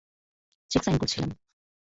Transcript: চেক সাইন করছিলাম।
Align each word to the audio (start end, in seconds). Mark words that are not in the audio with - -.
চেক 0.71 0.81
সাইন 0.85 0.95
করছিলাম। 0.97 1.29